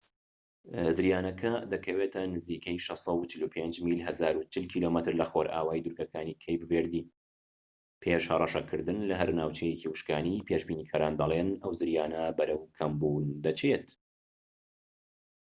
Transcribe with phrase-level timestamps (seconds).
[0.97, 7.07] زریانەکە دەکەوێتە نزیکەی 645 میل 1040 کم لەخۆرئاوای دوورگەکانی کەیپ ڤێردییە،
[8.01, 13.87] پێش هەڕەشەکردن لەهەر ناوچەیەکی وشکانی، پێشبینیکەرەکان دەڵێن، ئەو زریانە بەرەو کەمبوون دەچێت‎